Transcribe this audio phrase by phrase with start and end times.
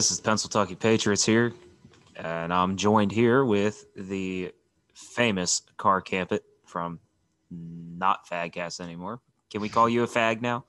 [0.00, 0.04] So, hello everybody.
[0.04, 1.52] This is Pennsylvania Patriots here,
[2.16, 4.52] and I'm joined here with the
[4.94, 7.00] famous Car Campit from
[7.50, 9.20] not Fagcast anymore.
[9.50, 10.64] Can we call you a fag now?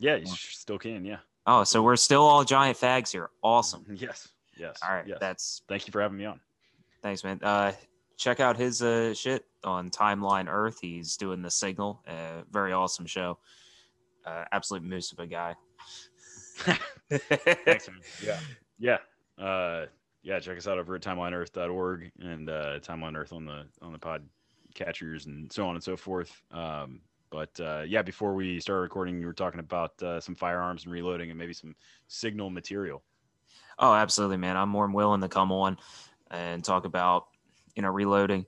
[0.00, 1.04] Yeah, you still can.
[1.04, 1.18] Yeah.
[1.46, 3.30] Oh, so we're still all giant fags here.
[3.42, 3.84] Awesome.
[3.96, 4.28] Yes.
[4.56, 4.78] Yes.
[4.84, 5.18] All right, Yes.
[5.20, 6.40] that's Thank you for having me on.
[7.02, 7.40] thanks, man.
[7.42, 7.72] Uh,
[8.16, 10.78] check out his uh shit on Timeline Earth.
[10.80, 12.02] He's doing the Signal.
[12.08, 13.38] Uh, very awesome show.
[14.26, 15.54] Uh, absolute moose of a guy.
[17.10, 18.00] Thanks, man.
[18.24, 18.38] Yeah.
[18.78, 18.98] Yeah.
[19.38, 19.86] Uh,
[20.22, 20.40] yeah.
[20.40, 24.22] Check us out over at timelineearth.org and uh, Timeline Earth on the on the pod
[24.74, 26.42] catchers and so on and so forth.
[26.50, 27.00] Um,
[27.30, 30.92] but uh, yeah, before we started recording, you were talking about uh, some firearms and
[30.92, 31.74] reloading and maybe some
[32.06, 33.02] signal material.
[33.78, 34.56] Oh, absolutely, man.
[34.56, 35.76] I'm more than willing to come on
[36.30, 37.26] and talk about,
[37.74, 38.46] you know, reloading,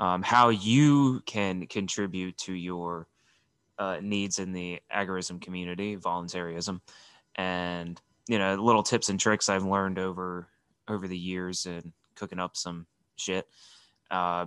[0.00, 3.06] um, how you can contribute to your
[3.78, 6.80] uh, needs in the agorism community, voluntarism,
[7.36, 10.48] and you know, little tips and tricks I've learned over
[10.88, 13.46] over the years and cooking up some shit.
[14.10, 14.46] Uh,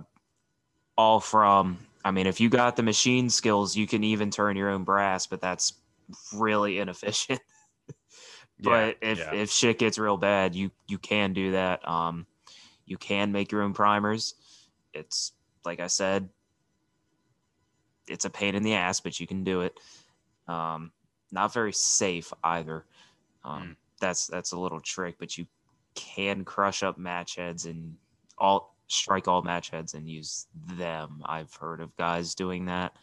[0.96, 4.70] all from, I mean, if you got the machine skills, you can even turn your
[4.70, 5.74] own brass, but that's
[6.34, 7.40] really inefficient.
[8.60, 9.34] but Yeah, if yeah.
[9.34, 11.86] if shit gets real bad, you you can do that.
[11.88, 12.26] Um,
[12.86, 14.34] you can make your own primers.
[14.92, 15.32] It's
[15.64, 16.28] like I said,
[18.08, 19.78] it's a pain in the ass, but you can do it.
[20.48, 20.90] Um,
[21.30, 22.84] not very safe either.
[23.44, 23.76] Um, Mm.
[24.00, 25.46] That's that's a little trick, but you
[25.94, 27.96] can crush up match heads and
[28.38, 30.46] all strike all match heads and use
[30.76, 31.20] them.
[31.26, 32.94] I've heard of guys doing that.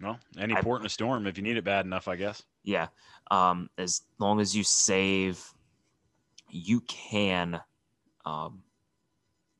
[0.00, 2.42] Well, any I- port in a storm if you need it bad enough, I guess.
[2.62, 2.88] Yeah.
[3.30, 5.42] Um, as long as you save,
[6.50, 7.54] you can.
[8.24, 8.62] Um,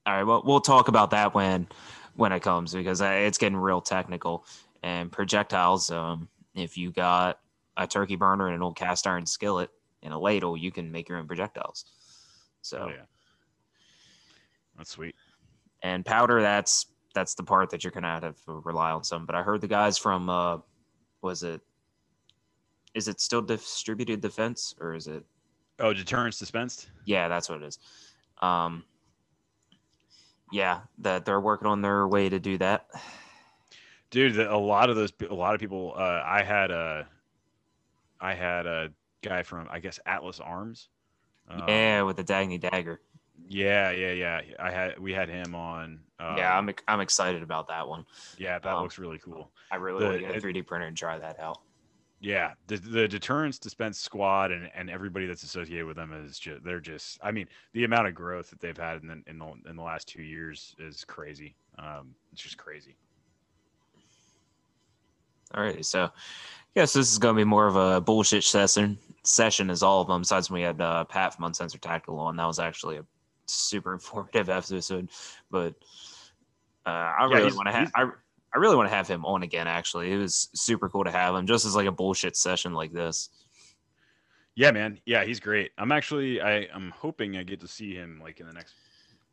[0.04, 0.22] all right.
[0.24, 1.66] Well, we'll talk about that when
[2.14, 4.46] when it comes because uh, it's getting real technical.
[4.82, 7.40] And projectiles, um, if you got
[7.76, 9.70] a turkey burner and an old cast iron skillet
[10.02, 11.84] and a ladle, you can make your own projectiles.
[12.62, 13.04] So Oh yeah.
[14.76, 15.14] That's sweet.
[15.82, 19.24] and powder, that's that's the part that you're gonna have to rely on some.
[19.26, 20.58] But I heard the guys from uh,
[21.22, 21.60] was it?
[22.94, 25.24] Is it still distributed defense or is it
[25.78, 26.88] Oh, deterrence dispensed.
[27.04, 27.78] Yeah, that's what it is.
[28.40, 28.84] Um,
[30.50, 32.86] yeah, that they're working on their way to do that.
[34.10, 37.08] dude a lot of those a lot of people uh i had a
[38.26, 38.90] i had a
[39.22, 40.88] guy from i guess atlas arms
[41.48, 43.00] um, yeah, with the Dagny dagger.
[43.48, 47.68] yeah yeah yeah i had we had him on um, yeah, I'm I'm excited about
[47.68, 48.04] that one.
[48.38, 50.96] yeah that um, looks really cool I really want to get a 3D printer and
[50.96, 51.58] try that out.
[52.20, 56.64] yeah the, the deterrence dispense squad and, and everybody that's associated with them is just
[56.64, 59.70] they're just i mean the amount of growth that they've had in the in the,
[59.70, 62.96] in the last two years is crazy um it's just crazy
[65.54, 66.10] All right, so
[66.76, 70.22] yes, this is gonna be more of a bullshit session session as all of them.
[70.22, 72.36] Besides, when we had uh, Pat from Uncensored Tactical on.
[72.36, 73.06] That was actually a
[73.46, 75.10] super informative episode.
[75.50, 75.74] But
[76.86, 78.02] uh, I Yeah, really want to have I,
[78.54, 79.68] I really want to have him on again.
[79.68, 82.92] Actually, it was super cool to have him, just as like a bullshit session like
[82.92, 83.30] this.
[84.54, 85.00] Yeah, man.
[85.04, 85.72] Yeah, he's great.
[85.78, 88.74] I'm actually I I'm hoping I get to see him like in the next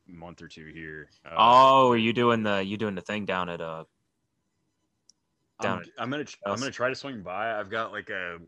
[0.07, 1.11] month or two here.
[1.25, 3.85] Uh, Oh, are you doing the you doing the thing down at uh
[5.63, 7.59] down I'm, I'm gonna I'm gonna try to swing by.
[7.59, 8.40] I've got like a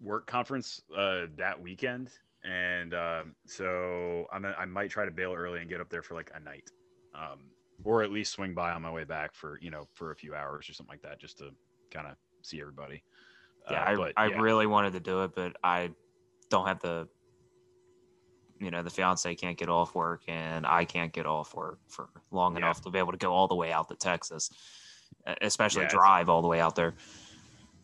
[0.00, 2.10] work conference uh that weekend,
[2.44, 6.02] and um, so I'm gonna, I might try to bail early and get up there
[6.02, 6.68] for like a night,
[7.14, 7.50] um,
[7.84, 10.34] or at least swing by on my way back for you know for a few
[10.34, 11.50] hours or something like that, just to
[11.90, 13.02] kind of see everybody.
[13.70, 14.40] yeah, Uh, I but I yeah.
[14.40, 15.90] really wanted to do it, but I
[16.50, 17.08] don't have the
[18.60, 22.08] you know the fiance can't get off work and I can't get off work for
[22.30, 22.58] long Yeah.
[22.58, 24.50] enough to be able to go all the way out to Texas,
[25.42, 26.94] especially Yeah, drive all the way out there.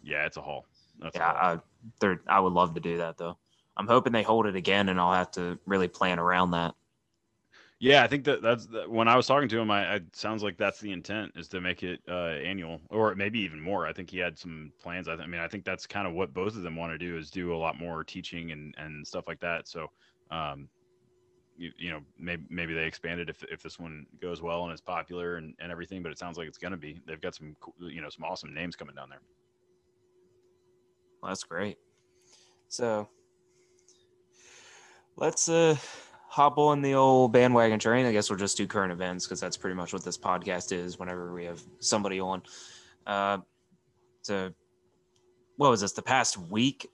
[0.02, 0.66] yeah, it's a haul.
[1.00, 1.62] That's a Yeah, haul.
[2.02, 3.38] I, I would love to do that though.
[3.76, 6.74] I'm hoping they hold it again, and I'll have to really plan around that.
[7.80, 9.70] Yeah, I think that that's the, when I was talking to him.
[9.70, 13.40] I, I sounds like that's the intent is to make it uh, annual, or maybe
[13.40, 13.86] even more.
[13.86, 15.08] I think he had some plans.
[15.08, 16.98] I, th- I mean, I think that's kind of what both of them want to
[16.98, 19.68] do is do a lot more teaching and, and stuff like that.
[19.68, 19.90] So,
[20.30, 20.68] um,
[21.56, 24.80] you, you know, maybe maybe they expanded if if this one goes well and it's
[24.80, 26.02] popular and, and everything.
[26.02, 27.00] But it sounds like it's gonna be.
[27.06, 29.20] They've got some you know some awesome names coming down there.
[31.22, 31.78] Well, that's great.
[32.68, 33.08] So
[35.16, 35.76] let's uh
[36.28, 38.06] hop on the old bandwagon train.
[38.06, 40.98] I guess we'll just do current events because that's pretty much what this podcast is
[40.98, 42.42] whenever we have somebody on.
[43.06, 43.38] Uh
[44.22, 44.52] so
[45.56, 46.90] what was this, the past week?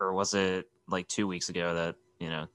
[0.00, 2.46] Or was it like two weeks ago that, you know,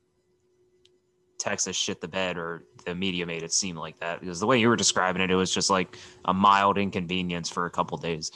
[1.40, 4.20] Texas shit the bed or the media made it seem like that?
[4.20, 7.66] Because the way you were describing it, it was just like a mild inconvenience for
[7.66, 8.32] a couple days.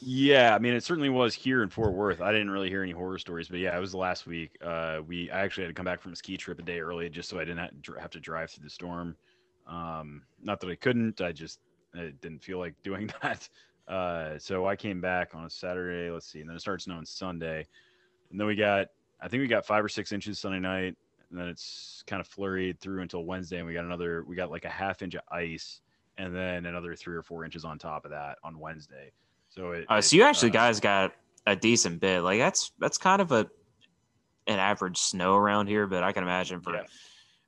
[0.00, 2.20] Yeah, I mean, it certainly was here in Fort Worth.
[2.20, 4.52] I didn't really hear any horror stories, but yeah, it was the last week.
[4.62, 7.08] Uh, we I actually had to come back from a ski trip a day early
[7.08, 9.16] just so I didn't have to drive through the storm.
[9.66, 11.58] Um, not that I couldn't, I just
[11.96, 13.48] I didn't feel like doing that.
[13.88, 16.10] Uh, so I came back on a Saturday.
[16.10, 17.66] Let's see, and then it starts snowing Sunday,
[18.30, 18.88] and then we got
[19.20, 20.96] I think we got five or six inches Sunday night,
[21.30, 24.50] and then it's kind of flurried through until Wednesday, and we got another we got
[24.50, 25.80] like a half inch of ice,
[26.16, 29.12] and then another three or four inches on top of that on Wednesday.
[29.48, 29.86] So it.
[29.88, 31.12] Uh, so you actually uh, guys got
[31.46, 32.22] a decent bit.
[32.22, 33.48] Like that's that's kind of a
[34.46, 36.82] an average snow around here, but I can imagine for yeah.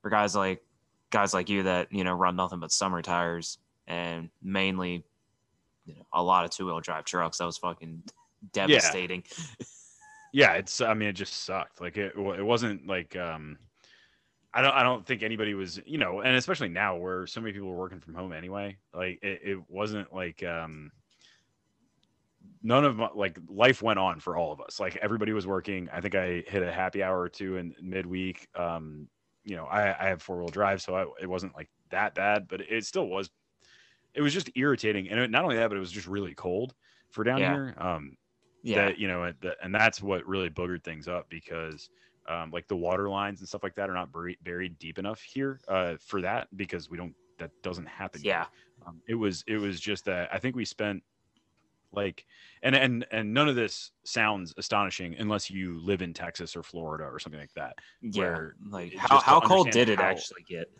[0.03, 0.63] for guys like
[1.11, 5.05] guys like you that you know run nothing but summer tires and mainly
[5.87, 7.39] you know a lot of two wheel drive trucks.
[7.39, 8.03] That was fucking
[8.53, 9.25] devastating.
[9.37, 9.67] Yeah.
[10.33, 10.81] yeah, it's.
[10.81, 11.81] I mean, it just sucked.
[11.81, 12.15] Like it.
[12.17, 13.17] It wasn't like.
[13.17, 13.59] um
[14.53, 14.73] I don't.
[14.75, 15.81] I don't think anybody was.
[15.87, 18.77] You know, and especially now where so many people are working from home anyway.
[18.95, 20.43] Like it, it wasn't like.
[20.43, 20.93] um
[22.63, 24.79] none of my like life went on for all of us.
[24.79, 25.89] Like everybody was working.
[25.93, 28.49] I think I hit a happy hour or two in midweek.
[28.55, 29.09] Um,
[29.45, 32.49] you know, I, I have four wheel drive, so I, it wasn't like that bad,
[32.49, 33.31] but it still was.
[34.15, 36.75] It was just irritating, and it, not only that, but it was just really cold
[37.11, 37.53] for down yeah.
[37.53, 37.75] here.
[37.79, 38.17] Um,
[38.63, 39.33] yeah, that, you know,
[39.63, 41.89] and that's what really boogered things up because.
[42.31, 45.21] Um, like the water lines and stuff like that are not buried, buried deep enough
[45.21, 48.21] here uh, for that because we don't that doesn't happen.
[48.23, 48.47] Yeah,
[48.87, 51.03] um, it was it was just that I think we spent
[51.93, 52.25] like
[52.63, 57.05] and and and none of this sounds astonishing unless you live in texas or florida
[57.05, 58.39] or something like that yeah
[58.69, 60.71] like how, how cold did it how, actually get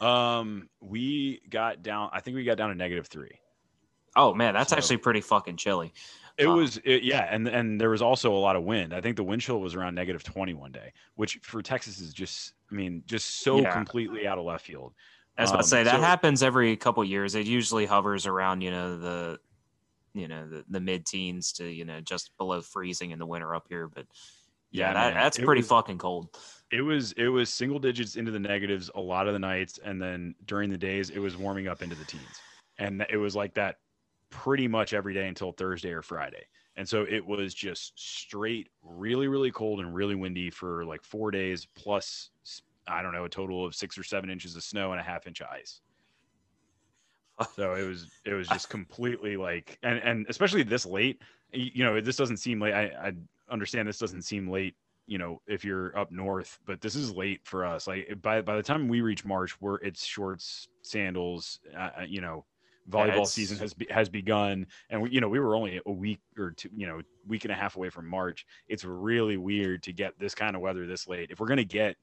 [0.00, 3.38] um we got down i think we got down to negative three.
[4.16, 5.92] Oh man that's so, actually pretty fucking chilly
[6.40, 8.94] it um, was it, yeah and and there was also a lot of wind.
[8.94, 12.12] I think the wind chill was around negative 20 one day which for texas is
[12.12, 13.72] just i mean just so yeah.
[13.72, 14.94] completely out of left field.
[15.38, 17.34] I was about to say that so, happens every couple years.
[17.34, 19.38] It usually hovers around, you know, the
[20.12, 23.54] you know the, the mid teens to you know just below freezing in the winter
[23.54, 24.06] up here but
[24.72, 26.36] yeah, yeah that, that's pretty was, fucking cold.
[26.70, 30.00] It was it was single digits into the negatives a lot of the nights and
[30.00, 32.40] then during the days it was warming up into the teens.
[32.78, 33.76] And it was like that
[34.30, 36.44] pretty much every day until thursday or friday.
[36.76, 41.30] And so it was just straight really really cold and really windy for like four
[41.30, 42.30] days plus
[42.86, 45.26] i don't know a total of six or seven inches of snow and a half
[45.26, 45.80] inch of ice.
[47.56, 51.22] So it was it was just completely like and and especially this late
[51.52, 52.74] you know this doesn't seem late.
[52.74, 53.12] I, I
[53.50, 54.74] understand this doesn't seem late
[55.06, 57.86] you know if you're up north but this is late for us.
[57.86, 62.20] Like by by the time we reach march we're it's shorts sandals uh, uh you
[62.20, 62.44] know
[62.88, 64.66] volleyball season has be, has begun.
[64.88, 67.52] And we, you know we were only a week or two you know week and
[67.52, 68.46] a half away from march.
[68.68, 71.30] It's really weird to get this kind of weather this late.
[71.30, 71.96] If we're going to get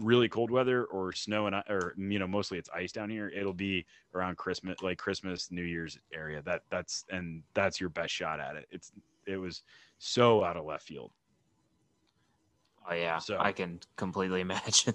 [0.00, 3.52] really cold weather or snow and or you know mostly it's ice down here it'll
[3.52, 6.42] be around christmas like christmas new year's area.
[6.42, 8.66] That that's and that's your best shot at it.
[8.70, 8.92] It's
[9.26, 9.62] it was
[9.98, 11.12] so out of left field.
[12.88, 13.18] Oh yeah.
[13.18, 14.94] So i can completely imagine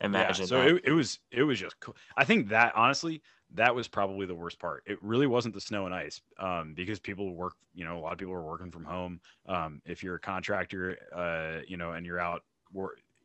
[0.00, 1.96] imagine yeah, so it, it was it was just cool.
[2.16, 3.22] I think that honestly
[3.54, 6.98] that was probably the worst part it really wasn't the snow and ice um, because
[6.98, 10.16] people work you know a lot of people are working from home um, if you're
[10.16, 12.42] a contractor uh, you know and you're out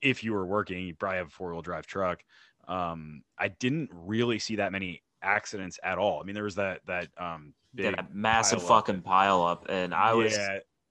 [0.01, 2.23] if you were working, you probably have a four wheel drive truck.
[2.67, 6.21] Um, I didn't really see that many accidents at all.
[6.21, 9.93] I mean, there was that that um big that massive pile fucking pile up, and
[9.93, 10.37] I was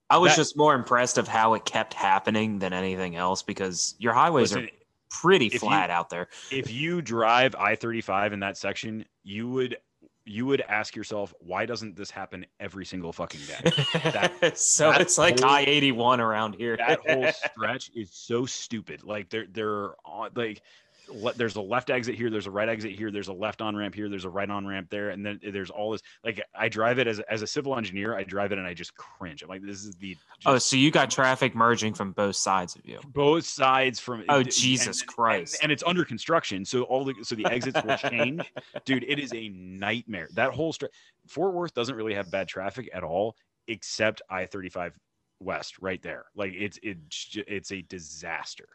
[0.09, 3.95] I was that, just more impressed of how it kept happening than anything else because
[3.99, 4.69] your highways listen, are
[5.09, 6.27] pretty flat you, out there.
[6.51, 9.77] If you drive I thirty five in that section, you would
[10.25, 13.71] you would ask yourself, why doesn't this happen every single fucking day?
[14.11, 16.77] That, so that it's like I eighty one around here.
[16.77, 19.03] that whole stretch is so stupid.
[19.03, 19.91] Like they're they're
[20.35, 20.61] like
[21.09, 23.75] le- there's a left exit here, there's a right exit here, there's a left on
[23.75, 26.01] ramp here, there's a right on ramp there, and then there's all this.
[26.23, 28.95] Like I drive it as as a civil engineer, I drive it and I just
[28.95, 29.43] cringe.
[29.43, 30.17] I'm like, this is the.
[30.17, 32.99] Oh, just, oh, so you got traffic merging from both sides of you.
[33.13, 34.23] Both sides from.
[34.29, 35.55] Oh Jesus and, Christ!
[35.55, 38.41] And, and, it's under construction, so all the so the exits will change,
[38.85, 39.05] dude.
[39.07, 40.29] It is a nightmare.
[40.33, 40.91] That whole stretch.
[41.27, 43.35] Fort Worth doesn't really have bad traffic at all,
[43.67, 44.97] except I thirty five
[45.39, 46.25] west right there.
[46.35, 48.67] Like it's it's it's a disaster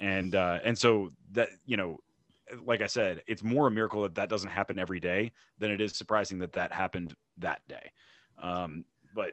[0.00, 1.98] and uh, and so that you know
[2.64, 5.80] like I said, it's more a miracle that that doesn't happen every day than it
[5.80, 7.92] is surprising that that happened that day.
[8.40, 9.32] Um, but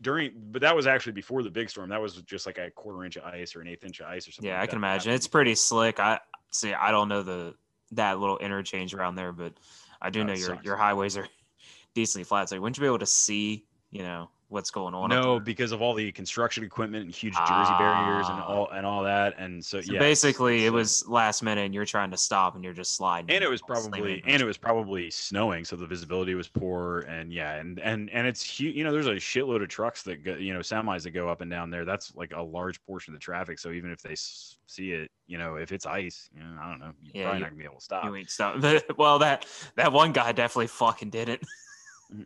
[0.00, 1.90] during, but that was actually before the big storm.
[1.90, 4.26] That was just like a quarter inch of ice or an eighth inch of ice
[4.26, 4.48] or something.
[4.48, 5.12] Yeah, like I can imagine.
[5.12, 6.00] It's pretty slick.
[6.00, 6.72] I see.
[6.72, 7.54] I don't know the
[7.92, 9.54] that little interchange around there, but
[10.00, 11.28] I do know your your highways are
[11.94, 12.48] decently flat.
[12.48, 15.08] So wouldn't you be able to see, you know, what's going on?
[15.08, 18.44] No, because of all the construction equipment and huge Jersey barriers and Ah.
[18.46, 19.98] all and all that, and so, So yeah.
[19.98, 23.30] basically, it's, it was last minute, and you're trying to stop, and you're just sliding.
[23.34, 27.32] and it was probably and it was probably snowing so the visibility was poor and
[27.32, 30.34] yeah and and and it's huge you know there's a shitload of trucks that go
[30.34, 33.20] you know semis that go up and down there that's like a large portion of
[33.20, 36.56] the traffic so even if they see it you know if it's ice you know
[36.62, 38.30] i don't know you're Yeah, probably you- not gonna be able to stop You ain't
[38.30, 38.56] stop.
[38.98, 39.46] well, that
[39.76, 41.40] that one guy definitely fucking did it.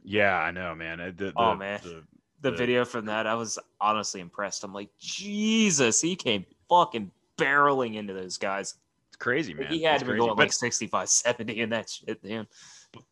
[0.05, 1.81] yeah i know man Uh, the, Oh, man.
[1.83, 2.05] the-
[2.41, 4.63] The The- video from that, I was honestly impressed.
[4.63, 8.75] I'm like, Jesus, he came fucking barreling into those guys.
[9.09, 10.19] it's crazy man he had It's to be crazy.
[10.21, 12.47] going but, like 65, 70 in that shit, man.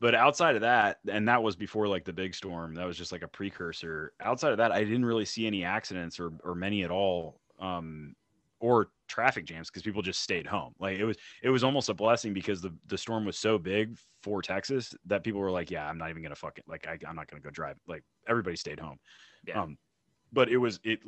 [0.00, 3.10] but outside of that and that was before like the big storm that was just
[3.12, 6.82] like a precursor outside of that i didn't really see any accidents or or many
[6.84, 8.14] at all um
[8.60, 10.74] or traffic jams because people just stayed home.
[10.78, 13.96] Like it was it was almost a blessing because the the storm was so big
[14.22, 17.14] for texas that people were like yeah i'm not even gonna fucking like I, i'm
[17.14, 18.98] not gonna go drive like everybody stayed home.
[19.46, 19.62] Yeah.
[19.62, 19.78] um
[20.32, 20.98] but it was it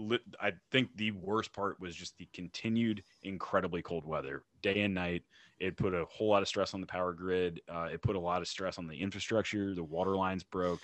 [0.40, 5.24] i think the worst part was just the continued incredibly cold weather day and night.
[5.58, 7.60] It put a whole lot of stress on the power grid.
[7.68, 9.74] Uh, it put a lot of stress on the infrastructure.
[9.74, 10.80] The water lines broke.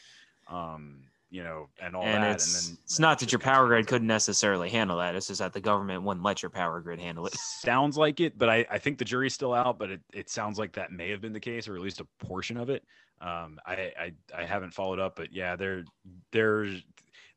[0.49, 1.04] Um
[1.35, 3.88] you know and all and that it's and then it's not that your power grid
[3.88, 5.17] couldn't necessarily handle that.
[5.17, 7.35] It's just that the government wouldn't let your power grid handle it.
[7.35, 10.61] sounds like it but I, I think the jury's still out but it, it sounds
[10.61, 12.85] like that may have been the case or at least a portion of it
[13.21, 15.85] um i i, I haven't followed up but yeah there
[16.31, 16.85] there's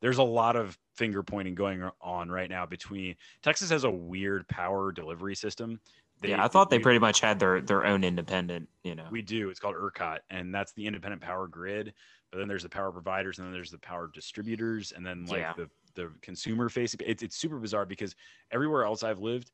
[0.00, 4.46] there's a lot of finger pointing going on right now between texas has a weird
[4.46, 5.80] power delivery system
[6.22, 9.06] yeah, I thought they we- pretty much had their their own independent, you know.
[9.08, 9.50] we do.
[9.50, 11.94] It's called ERCOT, and that's the independent power grid.
[12.30, 15.40] But then there's the power providers, and then there's the power distributors, and then like
[15.40, 15.54] Yeah.
[15.56, 17.00] the the consumer facing.
[17.04, 18.14] It's it's super bizarre because
[18.50, 19.50] everywhere else I've lived,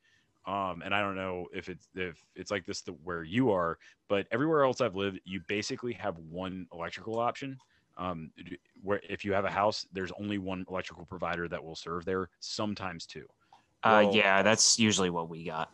[0.46, 3.78] um, and I don't know if it's if it's like this the, where you are,
[4.08, 7.58] but everywhere else I've lived, you basically have one electrical option.
[7.96, 8.32] Um,
[8.82, 12.28] where if you have a house, there's only one electrical provider that will serve there,
[12.40, 13.24] sometimes two.
[13.84, 15.70] uh, yeah, that's usually what we got.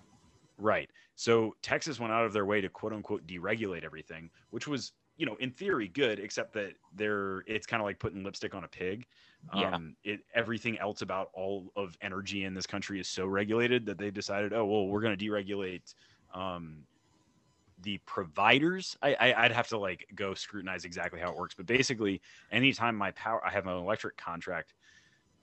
[0.58, 0.90] Right.
[1.14, 5.26] So Texas went out of their way to quote unquote deregulate everything, which was, you
[5.26, 8.68] know, in theory good, except that they're it's kind of like putting lipstick on a
[8.68, 9.04] pig.
[9.54, 9.74] Yeah.
[9.74, 13.98] Um, it everything else about all of energy in this country is so regulated that
[13.98, 15.94] they decided, oh well, we're going to deregulate
[16.32, 16.84] um,
[17.82, 18.96] the providers.
[19.02, 22.96] I, I I'd have to like go scrutinize exactly how it works, but basically, anytime
[22.96, 24.72] my power, I have an electric contract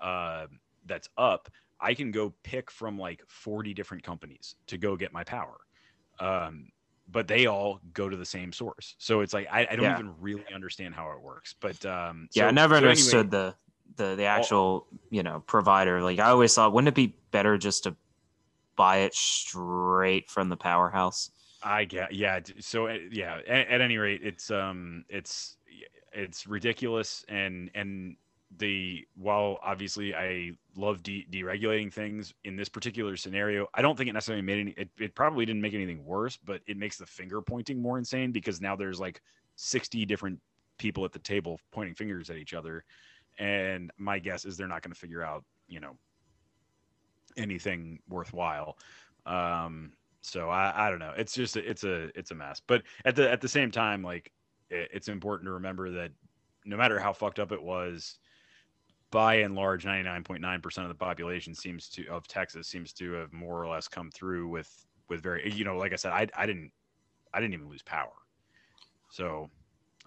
[0.01, 0.48] uh,
[0.88, 5.24] that's up, I can go pick from like 40 different companies to go get my
[5.24, 5.57] power.
[6.19, 6.69] Um,
[7.09, 8.95] but they all go to the same source.
[8.97, 9.93] So it's like, I, I don't Yeah.
[9.99, 11.55] even really understand how it works.
[11.59, 13.55] But um, Yeah, so- I never so anyway- understood the
[13.95, 16.01] the the actual you know provider.
[16.01, 17.95] Like I always thought, wouldn't it be better just to
[18.75, 21.31] buy it straight from the powerhouse?
[21.63, 22.39] I get, yeah.
[22.59, 25.57] So uh, yeah, at, at any rate, it's um, it's
[26.13, 28.15] it's ridiculous, and and
[28.56, 34.10] the while obviously I love de- deregulating things in this particular scenario, I don't think
[34.10, 34.72] it necessarily made any.
[34.72, 38.32] It, it probably didn't make anything worse, but it makes the finger pointing more insane
[38.32, 39.22] because now there's like
[39.56, 40.39] sixty different
[40.77, 42.86] people at the table pointing fingers at each other,
[43.38, 45.98] and my guess is they're not going to figure out, you know,
[47.36, 48.77] anything worthwhile.
[49.25, 51.13] Um, so I, I don't know.
[51.18, 52.62] It's just it's a it's a mess.
[52.66, 54.32] But at the at the same time, like
[54.70, 56.12] it, it's important to remember that
[56.66, 58.20] no matter how fucked up it was,
[59.11, 62.67] by and large, ninety nine point nine percent of the population seems to of Texas
[62.67, 65.95] seems to have more or less come through with with very you know like I
[65.95, 66.71] said I I didn't
[67.33, 68.11] I didn't even lose power.
[69.09, 69.49] So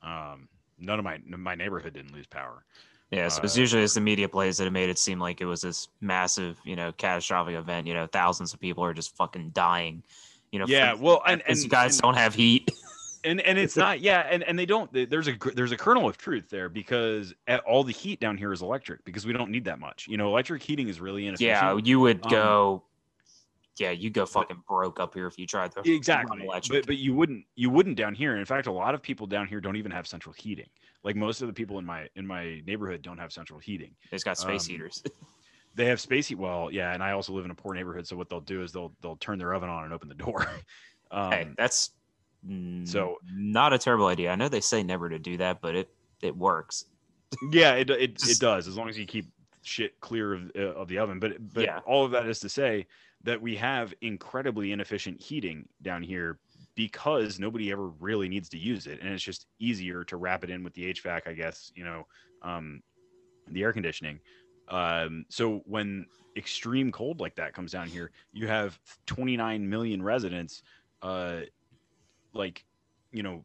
[0.02, 2.64] um, none of my my neighborhood didn't lose power.
[3.11, 5.40] Yeah, so it's Uh, usually as the media plays that have made it seem like
[5.40, 7.88] it was this massive, you know, catastrophic event.
[7.88, 10.04] You know, thousands of people are just fucking dying.
[10.52, 12.71] You know, Yeah, from- well, and and guys and- don't have heat.
[13.25, 16.17] and and it's not yeah and, and they don't there's a there's a kernel of
[16.17, 17.35] truth there because
[17.67, 20.29] all the heat down here is electric because we don't need that much you know
[20.29, 22.85] electric heating is really inefficient yeah, you would Um, go.
[23.79, 25.83] Yeah, you go fucking broke up here if you tried to.
[25.85, 29.27] exactly but but you wouldn't you wouldn't down here in fact a lot of people
[29.27, 30.69] down here don't even have central heating
[31.03, 34.25] like most of the people in my in my neighborhood don't have central heating It's
[34.25, 35.03] got space um, heaters.
[35.75, 38.17] they have space heat well yeah and i also live in a poor neighborhood so
[38.17, 40.47] what they'll do is they'll they'll turn their oven on and open the door
[41.11, 41.91] um, hey, that's
[42.85, 44.31] so- not a terrible idea.
[44.31, 45.91] I know they say never to do that, but it
[46.23, 46.85] it works.
[47.53, 49.27] Yeah, it it, it does as long as you keep
[49.63, 51.19] shit clear of, uh, of the oven.
[51.21, 51.81] But but Yeah.
[51.87, 52.87] all of that is to say
[53.23, 56.39] that we have incredibly inefficient heating down here
[56.75, 60.51] because nobody ever really needs to use it, and it's just easier to wrap it
[60.51, 61.71] in with the HVAC, I guess.
[61.75, 62.07] You know,
[62.43, 62.83] um,
[63.49, 64.21] the air conditioning.
[64.69, 66.07] Um, so when
[66.37, 70.63] extreme cold like that comes down here, you have 29 million residents,
[71.03, 71.41] uh,
[72.33, 72.65] like
[73.13, 73.45] you know,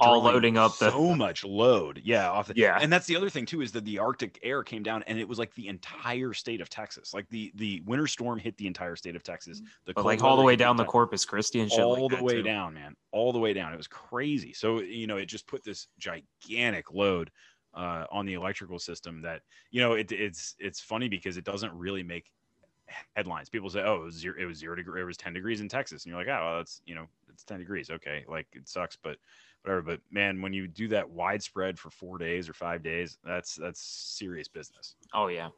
[0.00, 2.00] All loading up the- so much load.
[2.02, 2.76] Yeah, off the Yeah.
[2.80, 5.28] And that's the other thing too is that the Arctic air came down and it
[5.28, 7.14] was like the entire state of Texas.
[7.14, 9.60] Like the the winter storm hit the entire state of Texas.
[9.84, 11.80] The But cold like all the way down the entire- Corpus Christi and shit.
[11.84, 12.42] all like the that, way too.
[12.42, 12.96] down, man.
[13.12, 13.72] All the way down.
[13.72, 14.52] It was crazy.
[14.52, 17.30] So you know, it just put this gigantic load
[17.74, 19.22] uh, on the electrical system.
[19.22, 22.32] That you know, it, it's it's funny because it doesn't really make
[23.14, 23.48] headlines.
[23.48, 25.68] People say, "Oh, it was zero, it was zero degree, it was ten degrees in
[25.68, 27.06] Texas," and you're like, "Oh, well, that's you know,
[27.36, 27.90] it's ten degrees.
[27.90, 29.18] Okay, like it sucks, but
[29.62, 33.54] whatever." But man, when you do that widespread for four days or five days, that's
[33.54, 34.94] that's serious business.
[35.12, 35.50] Oh yeah.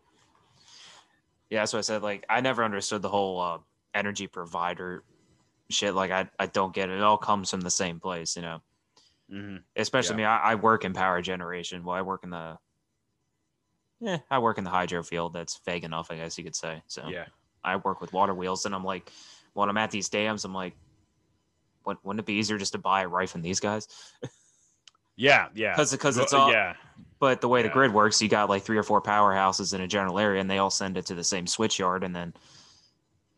[1.50, 2.02] Yeah, So I said.
[2.02, 3.58] Like I never understood the whole uh,
[3.94, 5.04] energy provider
[5.70, 5.94] shit.
[5.94, 6.96] Like I, I don't get it.
[6.96, 8.60] It all comes from the same place, you know.
[9.32, 9.56] Mm-hmm.
[9.76, 11.84] Especially me, I, I work in power generation.
[11.84, 12.58] Well, I work in the
[14.00, 15.32] yeah, I work in the hydro field.
[15.32, 16.82] That's vague enough, I guess you could say.
[16.86, 17.26] So Yeah,
[17.64, 19.10] I work with water wheels, and I'm like,
[19.54, 20.74] when I'm at these dams, I'm like,
[22.02, 23.88] wouldn't it be easier just to buy a right from these guys?
[25.16, 25.72] yeah, yeah.
[25.72, 26.74] Because because it's all yeah,
[27.18, 29.88] But the way the grid works, you got like three or four powerhouses in a
[29.88, 32.34] general area, and they all send it to the same switch yard, and then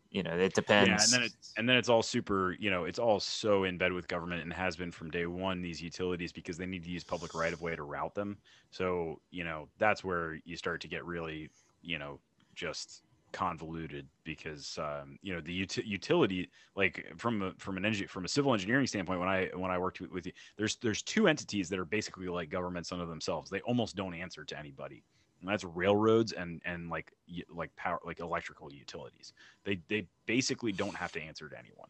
[0.09, 0.89] you know it depends.
[0.89, 3.77] Yeah, and then it, and then it's all super, you know, it's all so in
[3.77, 5.61] bed with government and has been from day one.
[5.61, 8.37] These utilities because they need to use public right of way to route them.
[8.69, 11.49] So you know that's where you start to get really,
[11.81, 12.19] you know,
[12.55, 13.01] just
[13.31, 18.25] convoluted because um, you know the uti- utility like from a, from an engine from
[18.25, 21.27] a civil engineering standpoint when I when I worked with, with you there's there's two
[21.27, 23.49] entities that are basically like governments unto themselves.
[23.49, 25.03] They almost don't answer to anybody.
[25.39, 27.11] And that's railroads and and like
[27.49, 29.33] like power like electrical utilities.
[29.63, 31.89] They they basically don't have to answer to anyone.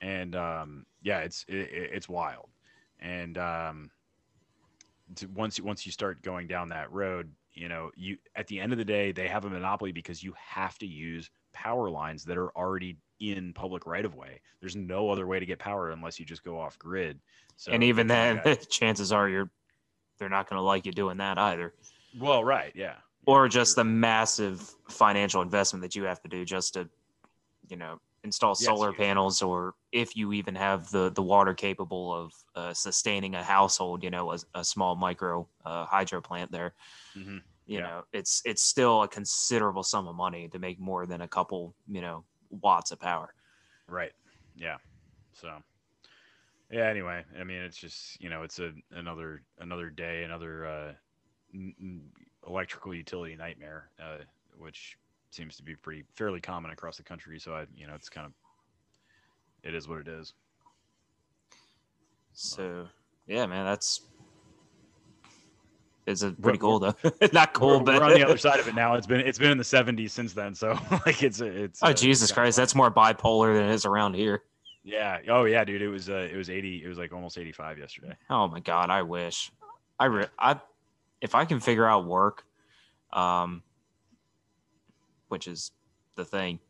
[0.00, 2.50] And um yeah it's it, it- it's wild.
[3.00, 3.90] And um
[5.34, 8.78] once once you start going down that road you know you at the end of
[8.78, 12.50] the day they have a monopoly because you have to use power lines that are
[12.56, 16.26] already in public right of way there's no other way to get power unless you
[16.26, 17.20] just go off grid
[17.56, 18.42] so and even yeah.
[18.42, 19.50] then, chances are you're
[20.18, 21.74] they're not going to like you doing that either,
[22.18, 22.94] well right yeah
[23.26, 23.84] or just sure.
[23.84, 26.88] the massive financial investment that you have to do just to,
[27.68, 32.12] you know, install solar you- panels, or if you even have the the water capable
[32.14, 36.74] of uh, sustaining a household, you know, a, a small micro uh, hydro plant there.
[37.14, 37.44] Mhm.
[37.66, 37.82] you Yeah.
[37.82, 41.74] know it's it's still a considerable sum of money to make more than a couple
[41.86, 43.34] you know watts of power
[43.86, 44.12] Right.
[44.54, 44.78] Yeah.
[45.32, 45.62] So
[46.70, 50.94] yeah, anyway, I mean it's just, you know, it's a another another day, another uh
[51.54, 52.12] n- n-
[52.46, 54.18] electrical utility nightmare uh
[54.56, 54.98] which
[55.34, 58.26] seems to be pretty fairly common across the country, so I, you know, it's kind
[58.26, 58.32] of
[59.62, 60.32] it is what it is.
[62.32, 62.86] so
[63.26, 64.00] yeah man that's
[66.06, 66.94] it's a pretty cool though
[67.32, 68.94] not cool we're, but we're on the other side of it now.
[68.94, 71.92] It's been it's been in the 70s since then, so like it's it's oh uh,
[71.92, 72.62] jesus it's christ fun.
[72.62, 74.42] that's more bipolar than it is around here
[74.82, 75.20] Yeah.
[75.28, 78.14] Oh yeah, dude, it was uh it was 80 it was like almost 85 yesterday.
[78.30, 79.50] oh my god i wish
[79.98, 80.60] i re- i
[81.22, 82.44] if i can figure out work
[83.12, 83.62] um
[85.34, 85.72] which is
[86.14, 86.60] the thing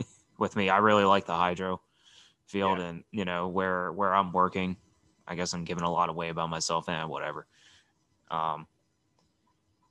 [0.38, 1.80] with me i really like the hydro
[2.46, 2.88] field Yeah.
[2.88, 4.76] and you know where where i'm working
[5.26, 7.46] i guess i'm giving a lot away about myself and whatever
[8.30, 8.66] um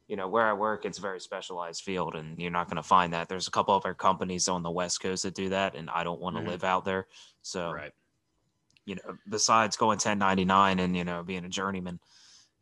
[0.07, 2.83] you know where i work it's a very specialized field and you're not going to
[2.83, 5.89] find that there's a couple other companies on the west coast that do that and
[5.91, 6.47] i don't want to Mhm.
[6.47, 7.07] live out there
[7.43, 7.93] so Right.
[8.85, 11.99] you know, besides going 1099 and, you know, being a journeyman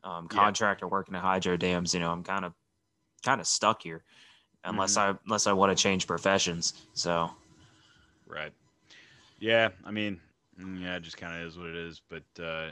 [0.03, 0.39] um, Yeah.
[0.39, 2.53] contractor working at hydro dams, you know, I'm kind of,
[3.23, 4.03] kind of stuck here
[4.63, 5.15] unless Mm-hmm.
[5.15, 6.73] I, unless I want to change professions.
[6.93, 7.29] So,
[8.25, 8.51] Right.
[9.39, 10.19] Yeah, I mean,
[10.59, 12.01] mm, yeah, it just kind of is what it is.
[12.09, 12.71] But uh,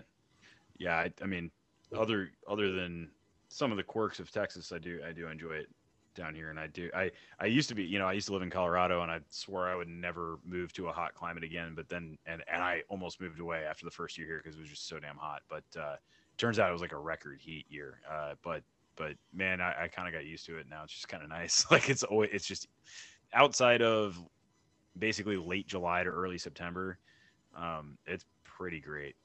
[0.78, 1.52] yeah, I, I mean,
[1.96, 3.10] other other than
[3.50, 5.68] some of the quirks of Texas, I do I do enjoy it
[6.16, 8.34] down here, and I do I I used to be you know I used to
[8.34, 11.74] live in Colorado, and I swore I would never move to a hot climate again.
[11.76, 14.62] But then and and I almost moved away after the first year here because it
[14.62, 15.42] was just so damn hot.
[15.50, 15.96] But uh,
[16.38, 18.00] turns out it was like a record heat year.
[18.10, 18.64] Uh, but
[19.02, 20.84] but man, I, I kind of got used to it now.
[20.84, 21.66] It's just kind of nice.
[21.72, 22.68] Like it's always it's just
[23.34, 24.16] outside of
[25.00, 27.00] basically late July to early September.
[27.58, 29.16] Um, it's pretty great.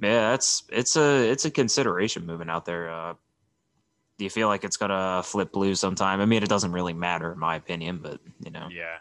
[0.00, 2.90] yeah, that's, it's a, it's a consideration moving out there.
[2.90, 3.14] Uh,
[4.18, 6.20] do you feel like it's going to flip blue sometime?
[6.20, 8.96] I mean, it doesn't really matter in my opinion, but you know, Yeah,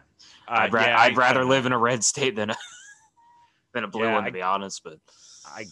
[0.48, 2.56] I'd, Uh, ra- yeah, I- I'd rather I, live in a red state than a,
[3.74, 5.00] than a blue Yeah, one, to be honest, but
[5.46, 5.66] I,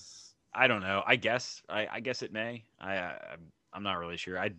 [0.57, 1.03] I don't know.
[1.05, 2.65] I guess I, I guess it may.
[2.79, 3.17] I, I
[3.73, 4.39] I'm not really sure.
[4.39, 4.51] I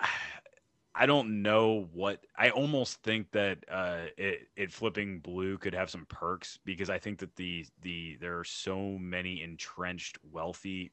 [0.94, 5.90] I don't know what I almost think that uh, it it flipping blue could have
[5.90, 10.92] some perks because I think that the the there are so many entrenched wealthy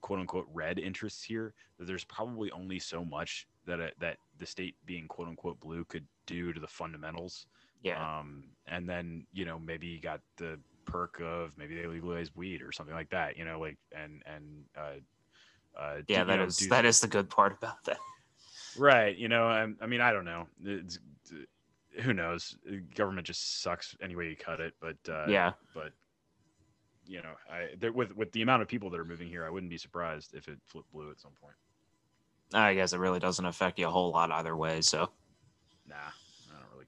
[0.00, 4.46] quote unquote red interests here that there's probably only so much that it, that the
[4.46, 7.46] state being quote unquote blue could do to the fundamentals
[7.82, 8.18] Yeah.
[8.20, 12.62] Um, and then you know maybe you got the perk of maybe they legalize weed
[12.62, 13.36] or something like that.
[13.36, 16.84] You know, like and and uh, uh, yeah, do- that you know, is do- that
[16.84, 17.98] is the good part about that.
[18.78, 19.16] right.
[19.16, 20.46] You know, I, I mean, I don't know.
[20.64, 20.98] It's,
[22.00, 22.56] who knows?
[22.94, 24.74] Government just sucks any way you cut it.
[24.80, 25.52] But uh, yeah.
[25.74, 25.92] but
[27.06, 29.50] you know, I there, with with the amount of people that are moving here, I
[29.50, 31.54] wouldn't be surprised if it flipped blue at some point.
[32.52, 34.80] I guess it really doesn't affect you a whole lot either way.
[34.80, 35.10] So
[35.90, 35.96] Nah,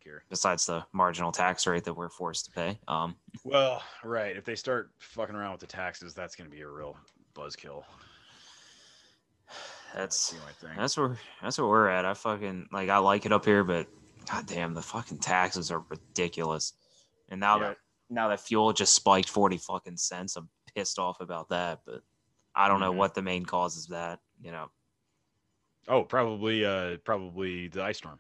[0.02, 0.24] I don't really care.
[0.28, 4.36] besides the marginal tax rate that we're forced to pay, um, Well, right.
[4.36, 6.96] If they start fucking around with the taxes, that's going to be a real
[7.34, 7.84] buzzkill.
[9.94, 10.70] that's the only thing.
[10.76, 12.04] that's where that's where we're at.
[12.04, 13.86] I fucking like I like it up here, but
[14.30, 16.72] goddamn, the fucking taxes are ridiculous.
[17.28, 17.68] And now Yeah.
[17.68, 17.76] that
[18.10, 21.80] now that fuel just spiked forty fucking cents, I'm pissed off about that.
[21.86, 22.02] But
[22.54, 22.96] I don't know Mhm.
[22.96, 23.86] what the main cause is.
[23.88, 24.70] That you know,
[25.88, 28.18] Oh, probably, uh, probably the ice storm.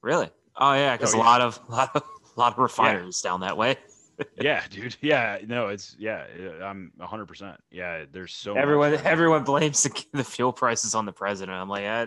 [0.00, 0.30] really?
[0.58, 1.26] Oh yeah, because Oh, a yeah.
[1.28, 2.02] lot of lot of
[2.36, 3.76] lot of refineries down that way.
[4.40, 4.96] yeah, dude.
[5.02, 6.24] Yeah, no, it's yeah.
[6.62, 7.26] I'm 100.
[7.26, 11.56] percent Yeah, there's so much- everyone everyone blames the, the fuel prices on the president.
[11.56, 12.06] I'm like, eh,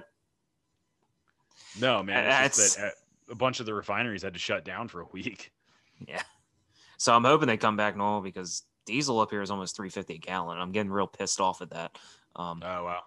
[1.80, 2.46] No, man.
[2.46, 5.02] It's just That's- that uh, a bunch of the refineries had to shut down for
[5.02, 5.52] a week.
[6.08, 6.24] yeah.
[6.98, 10.18] So I'm hoping they come back normal because diesel up here is almost 350 a
[10.18, 10.58] gallon.
[10.60, 11.98] I'm getting real pissed off at that.
[12.36, 13.02] Um, Oh wow.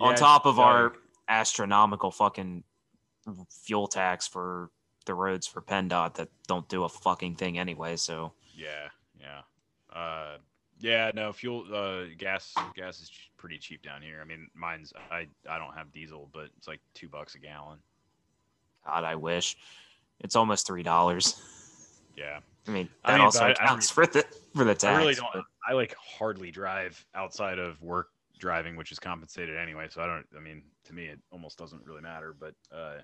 [0.00, 0.94] on top of our
[1.28, 2.64] astronomical fucking
[3.50, 4.70] fuel tax for
[5.06, 7.96] the roads for PennDOT that don't do a fucking thing anyway.
[7.96, 9.40] So Yeah, yeah,
[9.98, 10.36] uh,
[10.78, 11.10] yeah.
[11.14, 14.20] No fuel, uh, gas, gas is pretty cheap down here.
[14.20, 17.78] I mean, mine's I I don't have diesel, but it's like two bucks a gallon.
[18.86, 19.56] God, I wish
[20.20, 21.40] it's almost three dollars.
[22.16, 24.84] Yeah, I mean, I that mean, also I- I counts for the for the tax.
[24.84, 25.32] I really don't.
[25.32, 28.08] but- I like hardly drive outside of work
[28.40, 29.86] driving, which is compensated anyway.
[29.90, 30.26] So I don't.
[30.36, 32.34] I mean, to me, it almost doesn't really matter.
[32.38, 32.96] But uh,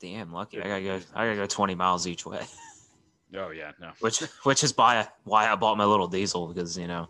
[0.00, 0.62] Damn, lucky.
[0.62, 1.00] I gotta go.
[1.14, 2.40] I gotta go 20 miles each way.
[3.36, 3.90] oh yeah, no.
[4.00, 7.08] which which is why why I bought my little diesel because you know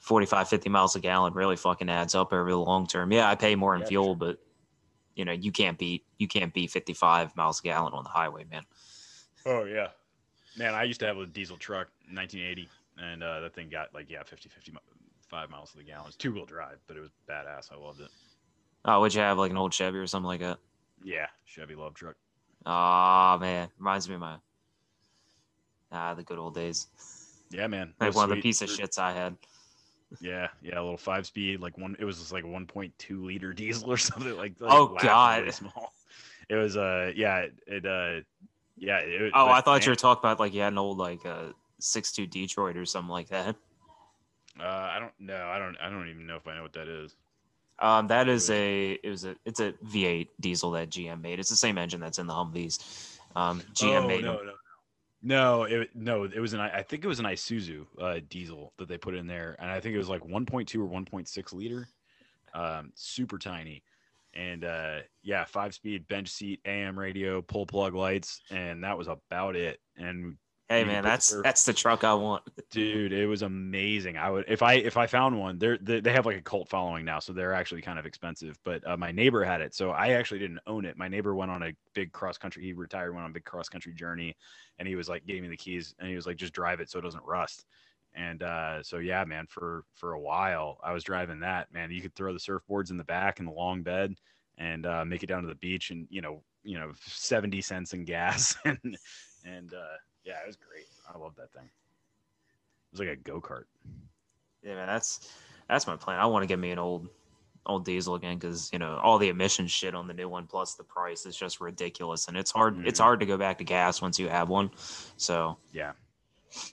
[0.00, 3.12] 45 50 miles a gallon really fucking adds up over the long term.
[3.12, 4.16] Yeah, I pay more in Yeah, fuel, sure.
[4.16, 4.38] but
[5.14, 8.44] you know, you can't beat you can't beat 55 miles a gallon on the highway,
[8.50, 8.62] man.
[9.44, 9.88] Oh yeah,
[10.56, 10.74] man.
[10.74, 14.22] I used to have a diesel truck, 1980, and uh, that thing got like yeah,
[14.22, 14.72] 50 50,
[15.28, 16.06] 55 miles to the gallon.
[16.08, 17.72] It's two wheel drive, but it was badass.
[17.72, 18.08] I loved it.
[18.84, 20.58] Oh, would you have like an old Chevy or something like that?
[21.04, 22.16] Yeah, Chevy LUV truck.
[22.64, 24.36] Ah, man, reminds me of my
[25.92, 26.86] ah the good old days.
[27.50, 27.94] Yeah, man.
[28.00, 29.36] Like one of the piece of shits I had.
[30.20, 31.96] Yeah, yeah, a little five speed, like one.
[31.98, 34.54] It was just like a 1.2 liter diesel or something like.
[34.60, 35.52] like Oh, God.
[35.52, 35.92] small.
[36.48, 38.22] It was uh yeah it, uh
[38.78, 38.98] yeah.
[39.00, 41.52] It, Oh, I thought you were talking about like you had an old like uh
[41.78, 43.54] six two Detroit or something like that.
[44.60, 45.46] Uh, I don't know.
[45.46, 45.76] I don't.
[45.80, 47.16] I don't even know if I know what that is.
[47.80, 51.38] Um, that is a it was a it's a V8 diesel that GM made.
[51.38, 53.16] It's the same engine that's in the Humvees.
[53.36, 54.46] Um, GM oh, made no, them.
[55.22, 55.62] no, no.
[55.62, 56.24] It no.
[56.24, 56.60] It was an.
[56.60, 59.80] I think it was an Isuzu uh, diesel that they put in there, and I
[59.80, 61.88] think it was like 1.2 or 1.6 liter,
[62.52, 63.84] um, super tiny,
[64.34, 69.06] and uh, yeah, five speed bench seat, AM radio, glow plug lights, and that was
[69.06, 69.80] about it.
[69.96, 70.36] And
[70.68, 72.42] Hey man, that's that's the truck I want.
[72.70, 74.18] dude it was amazing.
[74.18, 76.68] I would if i if i found one they're they, they have like a cult
[76.68, 79.90] following now so they're actually kind of expensive but uh, my neighbor had it so
[79.90, 80.96] i actually didn't own it.
[80.96, 83.68] My neighbor went on a big cross country he retired went on a big cross
[83.68, 84.36] country journey
[84.78, 86.90] and he was like gave me the keys and he was like just drive it
[86.90, 87.64] so it doesn't rust.
[88.14, 92.02] And uh so yeah man for for a while i was driving that man you
[92.02, 94.14] could throw the surfboards in the back in the long bed
[94.58, 97.92] and uh make it down to the beach and you know you know 70 cents
[97.94, 98.98] in gas and
[99.44, 99.96] and uh
[100.28, 103.64] yeah it was great i love that thing it was like a go-kart
[104.62, 105.32] Yeah, man, that's
[105.68, 106.18] that's my plan.
[106.18, 107.08] I want to get me an old
[107.66, 110.74] old diesel again because you know all the emissions shit on the new one plus
[110.74, 113.04] the price is just ridiculous, and it's hard it's Mhm.
[113.04, 114.70] hard to go back to gas once you have one.
[115.16, 115.92] So yeah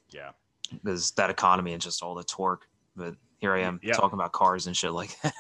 [0.10, 0.32] yeah
[0.72, 2.68] because that economy and just all the torque.
[2.96, 3.94] But here I am Yeah.
[3.94, 5.34] talking about cars and shit like that.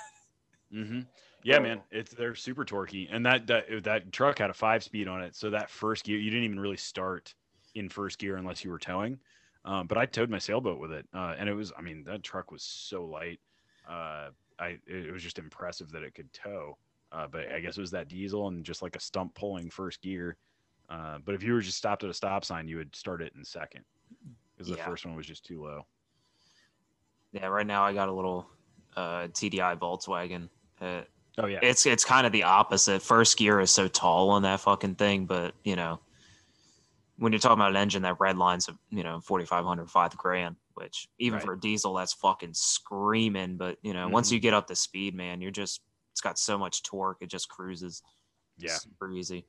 [0.72, 1.02] hmm
[1.44, 5.08] Yeah, man, it's they're super torquey, and that that that truck had a five speed
[5.08, 5.36] on it.
[5.36, 7.34] So that first gear, you didn't even really start
[7.76, 9.20] in first gear unless you were towing.
[9.66, 12.24] Um, but I towed my sailboat with it, uh, and it was, I mean, that
[12.24, 13.40] truck was so light.
[13.88, 16.78] Uh, I it was just impressive that it could tow.
[17.12, 20.02] Uh, but I guess it was that diesel and just like a stump pulling first
[20.02, 20.38] gear.
[20.90, 23.34] Uh, but if you were just stopped at a stop sign, you would start it
[23.36, 23.84] in second
[24.56, 24.86] because the Yeah.
[24.86, 25.86] first one was just too low.
[27.32, 28.48] yeah, right now I got a little
[28.96, 30.50] uh, TDI Volkswagen.
[30.80, 31.02] Uh,
[31.38, 33.02] Oh yeah, it's it's kind of the opposite.
[33.02, 36.00] First gear is so tall on that fucking thing, but you know,
[37.18, 40.56] when you're talking about an engine that red lines of you know 4,500, five grand,
[40.74, 41.46] which even Right.
[41.46, 43.58] for a diesel that's fucking screaming.
[43.58, 44.34] But you know, once Mhm.
[44.34, 45.82] you get up to speed, man, you're just
[46.14, 48.02] it's got so much torque, it just cruises.
[48.58, 48.70] yeah.
[48.70, 49.46] super easy.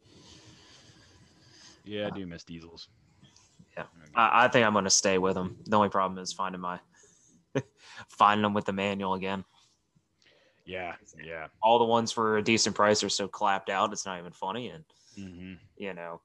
[1.84, 2.88] Yeah, I do miss diesels.
[3.76, 5.56] Yeah, I, I think I'm gonna stay with them.
[5.64, 6.80] The only problem is finding my
[8.08, 9.44] finding them with the manual again.
[10.64, 11.46] Yeah, yeah.
[11.62, 14.68] All the ones for a decent price are so clapped out, it's not even funny,
[14.70, 14.84] and
[15.16, 16.20] hmm you know,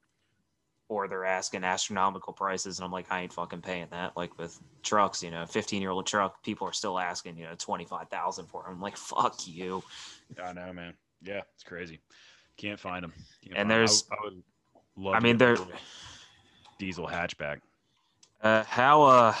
[0.92, 4.14] or they're asking astronomical prices, and I'm like, I ain't fucking paying that.
[4.16, 7.54] Like with trucks, you know, 15 year old truck, people are still asking, you know,
[7.58, 8.74] 25,000 for them.
[8.74, 9.82] I'm like, fuck you.
[10.42, 10.92] I know, man.
[11.22, 12.00] Yeah, it's crazy.
[12.58, 13.12] Can't find them.
[13.54, 14.42] And there's- I, I would
[14.96, 15.14] love.
[15.14, 15.66] I mean, get a there.
[16.78, 17.60] diesel hatchback.
[18.42, 19.34] Uh, how uh,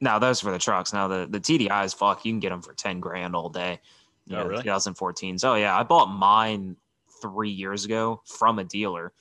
[0.00, 0.92] now those for the trucks.
[0.92, 3.78] Now the the TDIs, fuck, you can get them for 10 grand all day.
[4.26, 4.62] You Oh, know, really?
[4.64, 5.44] 2014s.
[5.44, 6.76] Oh yeah, I bought mine
[7.22, 9.12] three years ago from a dealer,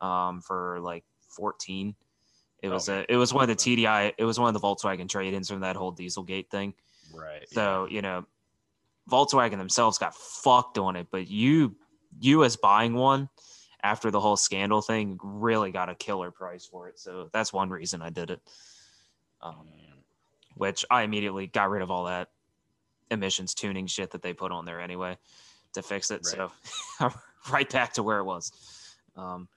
[0.00, 1.94] um, for like 14.
[2.62, 3.04] It Oh, was man.
[3.08, 4.14] a, it was one of the TDI.
[4.18, 6.74] It was one of the Volkswagen trade-ins from that whole Dieselgate thing.
[7.14, 7.48] Right.
[7.48, 8.26] So you know,
[9.10, 11.76] Volkswagen themselves got fucked on it, but you
[12.18, 13.28] you as buying one
[13.82, 16.98] after the whole scandal thing really got a killer price for it.
[16.98, 18.40] So that's one reason I did it.
[19.40, 19.68] Um,
[20.56, 22.30] which I immediately got rid of all that
[23.10, 25.16] emissions tuning shit that they put on there anyway
[25.74, 26.26] to fix it.
[26.26, 26.50] So
[27.52, 28.50] right back to where it was.
[29.16, 29.48] Um,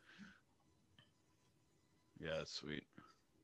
[2.23, 2.83] yeah, sweet.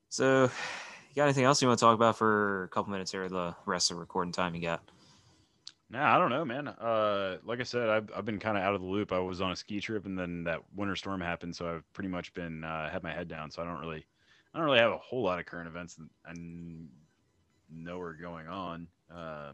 [0.10, 3.28] so you got anything else you want to talk about for a couple minutes here?
[3.28, 4.82] The rest of the recording time you got.
[5.90, 6.68] Nah, I don't know, man.
[6.68, 9.14] Uh, like I said, I've, I've been kind of out of the loop.
[9.14, 12.10] I was on a ski trip, and then that winter storm happened, so I've pretty
[12.10, 13.50] much been uh, had my head down.
[13.52, 14.06] So I don't really,
[14.54, 16.90] I don't really have a whole lot of current events and
[17.72, 18.88] know are going on.
[19.10, 19.54] Uh,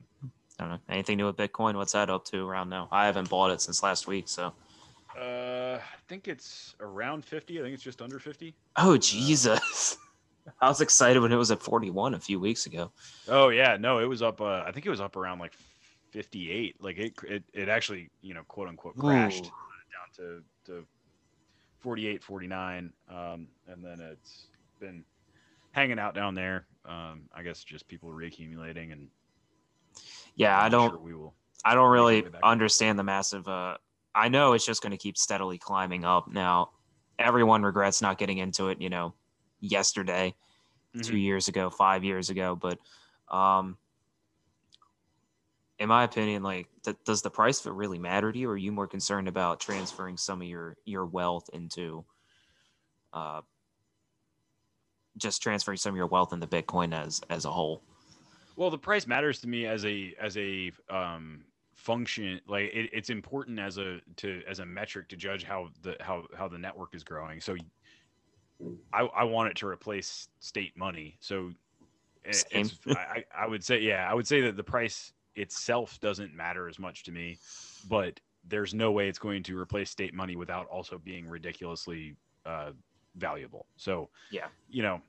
[0.59, 0.79] I don't know.
[0.89, 1.75] Anything new with Bitcoin?
[1.75, 2.87] What's that up to around now?
[2.91, 4.27] I haven't bought it since last week.
[4.27, 4.53] So,
[5.19, 7.59] uh, I think it's around fifty.
[7.59, 8.55] I think it's just under fifty.
[8.77, 9.97] oh Jesus,
[10.61, 12.91] I was excited when it was at 41 a few weeks ago.
[13.27, 14.41] Oh yeah, no, it was up.
[14.41, 15.53] Uh, I think it was up around like
[16.11, 16.81] fifty-eight.
[16.81, 19.49] Like it, it, it actually, you know, quote unquote, crashed Ooh.
[20.19, 20.85] down to to
[21.79, 24.47] 48, 49, um, and then it's
[24.79, 25.03] been
[25.73, 26.65] hanging out down there.
[26.85, 29.07] Um, I guess just people reaccumulating, and
[30.35, 30.89] Yeah, I I'm don't.
[30.91, 31.33] Sure we will.
[31.65, 33.47] I don't really understand the massive.
[33.47, 33.77] Uh,
[34.15, 36.27] I know it's just going to keep steadily climbing up.
[36.27, 36.71] Now,
[37.17, 38.79] everyone regrets not getting into it.
[38.81, 39.13] You know,
[39.59, 40.35] yesterday,
[41.01, 41.21] two Mhm.
[41.21, 42.55] years ago, five years ago.
[42.55, 42.79] But,
[43.27, 43.77] um,
[45.79, 48.49] in my opinion, like, th- does the price of it really matter to you?
[48.49, 52.05] Or are you more concerned about transferring some of your your wealth into,
[53.11, 53.41] uh,
[55.17, 57.83] just transferring some of your wealth into Bitcoin as as a whole?
[58.55, 62.41] Well, the price matters to me as a as a um, function.
[62.47, 66.27] Like it, it's important as a to as a metric to judge how the how
[66.37, 67.41] how the network is growing.
[67.41, 67.55] So
[68.91, 71.17] I I want it to replace state money.
[71.19, 71.51] So
[72.31, 72.71] Same.
[72.71, 76.33] it's, I I I would say yeah I would say that the price itself doesn't
[76.33, 77.37] matter as much to me,
[77.89, 82.71] but there's no way it's going to replace state money without also being ridiculously uh,
[83.15, 83.67] valuable.
[83.77, 84.49] So Yeah.
[84.69, 85.01] you know,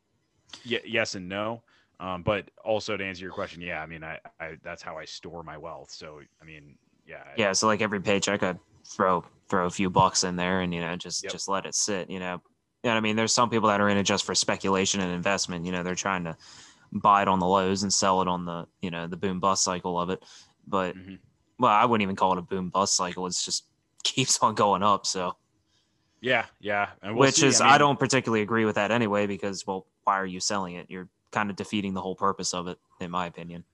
[0.69, 1.65] y- yes and no.
[2.01, 5.05] Um, but also to answer your question, yeah, I mean, I, I that's how I
[5.05, 5.91] store my wealth.
[5.93, 6.77] So I mean,
[7.07, 8.55] yeah, yeah so like every paycheck i
[8.87, 11.33] throw throw a few bucks in there and you know just Yep.
[11.33, 12.41] just let it sit you know
[12.83, 15.65] and i mean there's some people that are in it just for speculation and investment
[15.67, 16.37] you know they're trying to
[16.93, 19.65] buy it on the lows and sell it on the you know the boom bust
[19.65, 20.23] cycle of it
[20.67, 21.19] but Mhm.
[21.59, 23.65] well i wouldn't even call it a boom bust cycle it's just
[24.03, 25.37] keeps on going up so
[26.21, 27.47] yeah, yeah, and we'll which see.
[27.49, 30.77] is I, mean, don't particularly agree with that anyway because well why are you selling
[30.77, 33.65] it you're kind of defeating the whole purpose of it in my opinion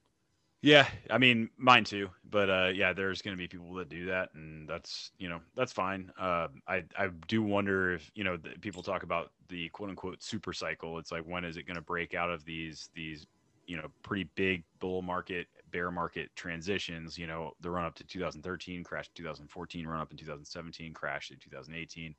[0.62, 2.10] Yeah, I mean, mine too.
[2.28, 5.40] But uh, yeah, there's going to be people that do that, and that's you know
[5.56, 6.12] that's fine.
[6.18, 10.22] Uh, I I do wonder if you know the, people talk about the quote unquote
[10.22, 10.98] super cycle.
[10.98, 13.26] It's like when is it going to break out of these these
[13.66, 17.16] you know pretty big bull market bear market transitions?
[17.16, 21.38] You know, the run up to 2013, crash 2014, run up in 2017, crash in
[21.38, 22.14] 2018.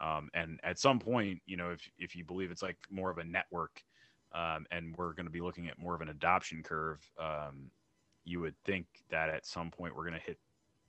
[0.00, 3.18] Um, and at some point, you know, if if you believe it's like more of
[3.18, 3.82] a network,
[4.32, 7.70] um, and we're going to be looking at more of an adoption curve, um,
[8.24, 10.38] you would think that at some point we're going to hit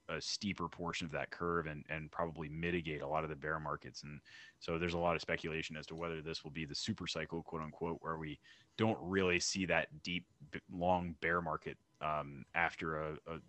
[0.10, 3.60] a steeper portion of that curve and and probably mitigate a lot of the bear
[3.60, 4.04] markets.
[4.04, 4.20] And
[4.60, 7.42] so there's a lot of speculation as to whether this will be the super cycle,
[7.44, 8.40] quote unquote, where we
[8.78, 10.26] don't really see that deep,
[10.72, 13.40] long bear market um, after a, a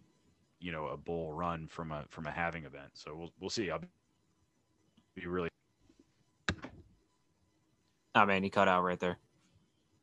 [0.60, 2.90] you know a bull run from a from a halving event.
[2.94, 3.70] So we'll we'll see.
[3.70, 5.48] I'll be really.
[8.14, 9.18] i man, he cut out right there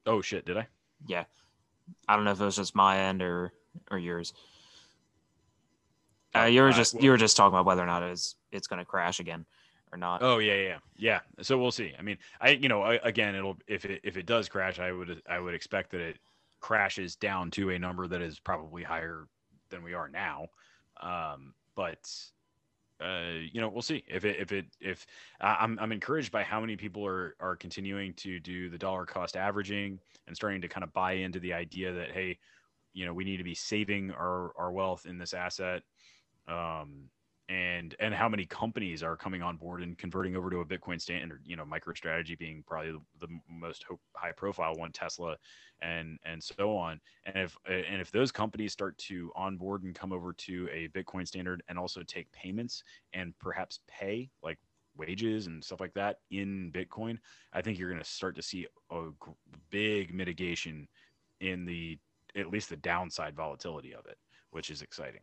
[0.06, 0.46] Oh shit!
[0.46, 0.68] Did I?
[1.08, 1.24] yeah
[2.08, 3.54] i don't know if it was just my end or
[3.90, 4.34] or yours
[6.36, 8.36] uh, Oh, you were just well- you were just talking about whether or not it's
[8.52, 9.46] it's going to crash again
[9.92, 11.20] or not Oh yeah, yeah, yeah.
[11.42, 11.94] So we'll see.
[11.98, 14.92] I mean, I you know, I, again, it'll if it if it does crash, I
[14.92, 16.20] would I would expect that it
[16.60, 19.28] crashes down to a number that is probably higher
[19.70, 20.48] than we are now.
[21.02, 22.08] Um, but
[23.02, 25.06] uh, you know, we'll see if it if it if
[25.42, 29.06] uh, I'm I'm encouraged by how many people are are continuing to do the dollar
[29.06, 32.38] cost averaging and starting to kind of buy into the idea that hey,
[32.94, 35.84] you know, we need to be saving our our wealth in this asset.
[36.48, 37.10] Um,
[37.50, 41.02] and and how many companies are coming on board and converting over to a Bitcoin
[41.02, 41.42] standard.
[41.44, 45.36] You know, MicroStrategy being probably the, the most high profile one, Tesla,
[45.82, 47.02] and and so on.
[47.26, 51.28] And if and if those companies start to onboard and come over to a Bitcoin
[51.28, 52.84] standard and also take payments
[53.14, 54.60] and perhaps pay like
[54.96, 57.18] wages and stuff like that in Bitcoin,
[57.52, 59.08] I think you're going to start to see a
[59.72, 60.88] big mitigation
[61.42, 61.98] in the
[62.36, 64.18] at least the downside volatility of it,
[64.52, 65.22] which is exciting.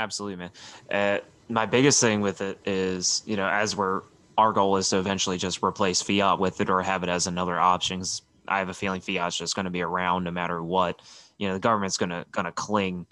[0.00, 0.50] Absolutely, man.
[0.90, 1.18] Uh,
[1.50, 4.00] my biggest thing with it is, you know, as we're
[4.38, 7.60] our goal is to eventually just replace fiat with it or have it as another
[7.60, 8.02] option.
[8.48, 11.02] I have a feeling fiat's just going to be around no matter what.
[11.36, 13.06] You know, the government's going to going to cling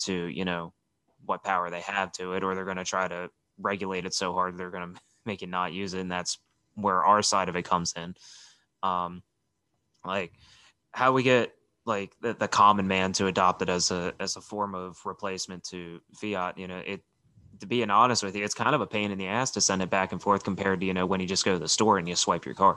[0.00, 0.74] to you know
[1.24, 4.34] what power they have to it, or they're going to try to regulate it so
[4.34, 6.38] hard they're going to make it not use it, and that's
[6.74, 8.14] where our side of it comes in.
[8.82, 9.22] Um,
[10.04, 10.32] like
[10.92, 11.54] how we get
[11.88, 15.64] like the, the common man to adopt it as a as a form of replacement
[15.64, 17.02] to fiat you know it
[17.58, 19.82] to be honest with you it's kind of a pain in the ass to send
[19.82, 21.98] it back and forth compared to you know when you just go to the store
[21.98, 22.76] and you swipe your card.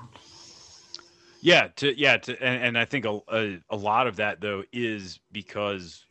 [1.42, 4.64] Yeah to yeah to and, and i think a, a, a lot of that though
[4.72, 6.06] is because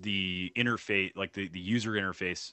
[0.00, 2.52] the interface like the, the user interface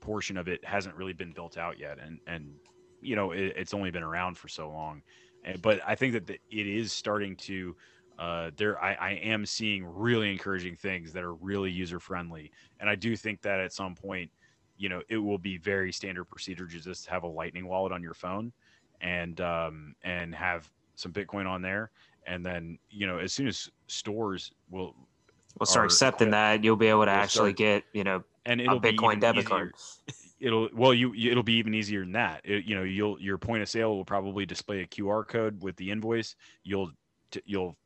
[0.00, 1.98] portion of it hasn't really been built out yet.
[1.98, 2.54] And and
[3.00, 5.02] you know it, it's only been around for so long.
[5.44, 7.76] And, but i think that the, it is starting to
[8.18, 12.50] uh, there I, I am seeing really encouraging things that are really user friendly
[12.80, 14.30] and i do think that at some point
[14.78, 18.02] you know it will be very standard procedure to just have a lightning wallet on
[18.02, 18.52] your phone
[19.00, 21.90] and um, and have some bitcoin on there.
[22.26, 24.94] And then you know as soon as stores will
[25.58, 26.64] will start accepting that.
[26.64, 29.48] You'll be able to actually start, get you know and it'll a bitcoin debit easier.
[29.48, 29.74] card.
[30.38, 32.42] It'll well you, you, it'll be even easier than that.
[32.44, 35.76] It, you know you'll your point of sale will probably display a qr code with
[35.76, 36.34] the invoice.
[36.62, 36.90] You'll
[37.44, 37.76] you'll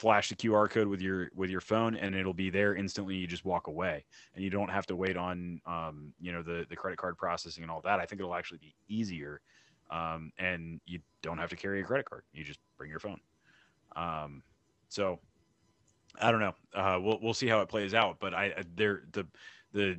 [0.00, 3.16] flash the QR code with your with your phone and it'll be there instantly.
[3.16, 4.02] You just walk away
[4.34, 7.62] and you don't have to wait on um, you know the the credit card processing
[7.62, 8.00] and all that.
[8.00, 9.42] I think it'll actually be easier,
[9.90, 12.22] um, and you don't have to carry a credit card.
[12.32, 13.20] You just bring your phone.
[13.94, 14.42] Um,
[14.88, 15.18] so
[16.18, 16.54] I don't know.
[16.74, 18.16] Uh, we'll we'll see how it plays out.
[18.20, 19.26] But I there the
[19.74, 19.98] the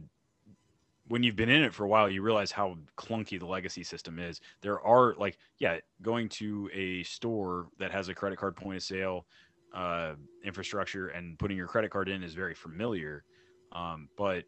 [1.10, 4.18] when you've been in it for a while, you realize how clunky the legacy system
[4.18, 4.40] is.
[4.62, 8.84] There are like, yeah, going to a store that has a credit card point of
[8.84, 9.28] sale
[9.74, 13.24] uh, infrastructure and putting your credit card in is very familiar.
[13.72, 14.44] Um, but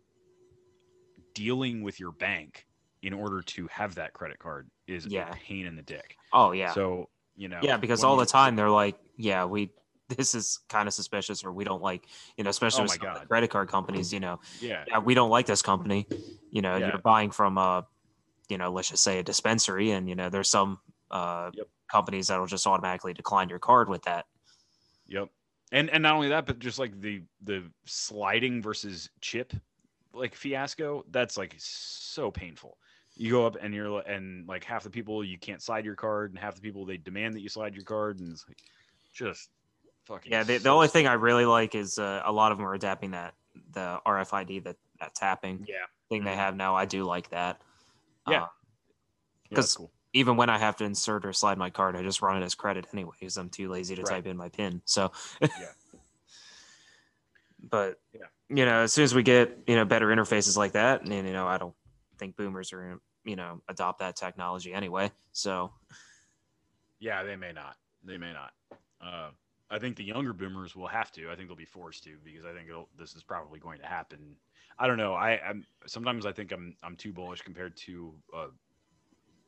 [1.34, 2.66] dealing with your bank
[3.02, 5.30] in order to have that credit card is yeah.
[5.30, 6.16] a pain in the dick.
[6.32, 6.74] Oh yeah.
[6.74, 7.60] So you know.
[7.62, 9.72] Yeah, because all the time they're like, yeah, we
[10.10, 12.08] this is kind of suspicious, or we don't like,
[12.38, 14.14] you know, especially oh with credit card companies.
[14.14, 14.84] You know, yeah.
[14.88, 16.08] yeah, we don't like this company.
[16.52, 16.88] You know, yeah.
[16.88, 17.86] you're buying from a,
[18.50, 20.80] you know, let's just say a dispensary, and you know, there's some
[21.12, 21.68] uh, yep.
[21.92, 24.26] companies that'll just automatically decline your card with that.
[25.14, 25.30] Yep.
[25.72, 29.54] And and not only that, but just like the the sliding versus chip
[30.14, 32.78] like fiasco, that's like so painful.
[33.16, 36.32] You go up and you're and like half the people you can't slide your card,
[36.32, 38.58] and half the people they demand that you slide your card, and it's like
[39.14, 39.50] just
[40.06, 40.32] fucking.
[40.32, 42.68] Yeah, the, so the only thing I really like is uh, a lot of them
[42.68, 43.36] are adapting that
[43.74, 45.76] the RFID that that tapping yeah.
[46.10, 46.30] thing mm-hmm.
[46.30, 46.76] they have now.
[46.76, 47.62] I do like that.
[48.28, 48.48] Yeah,
[49.50, 52.04] because uh, yeah, cool even when I have to insert or slide my card, I
[52.04, 53.36] just run it as credit anyways.
[53.38, 54.16] I'm too lazy to right.
[54.16, 54.82] type in my PIN.
[54.86, 55.50] So, yeah.
[57.70, 58.22] but yeah.
[58.50, 61.34] you know, as soon as we get you know better interfaces like that, and you
[61.34, 61.74] know, I don't
[62.20, 65.12] think boomers are you know adopt that technology anyway.
[65.32, 65.72] So,
[67.00, 67.76] yeah, they may not.
[68.04, 68.52] They may not.
[69.02, 69.30] Uh,
[69.72, 71.32] I think the younger boomers will have to.
[71.32, 74.36] I think they'll be forced to because I think this is probably going to happen.
[74.78, 75.14] I don't know.
[75.14, 78.48] I, am sometimes I think I'm I'm too bullish compared to uh,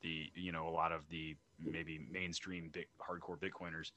[0.02, 3.92] the you know a lot of the maybe mainstream big hardcore Bitcoiners.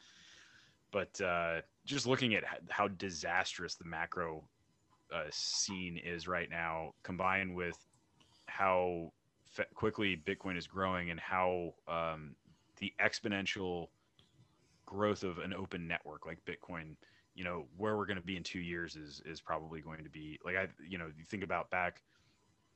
[0.91, 4.43] But uh, just looking at how disastrous the macro
[5.13, 7.77] uh, scene is right now, combined with
[8.47, 9.13] how
[9.51, 12.35] fe- quickly Bitcoin is growing and how um,
[12.79, 13.89] the exponential
[14.87, 16.97] growth of an open network like Bitcoin,
[17.35, 20.11] you know, where we're going to be in two years is is probably going to
[20.11, 22.01] be like I, you know, you think about back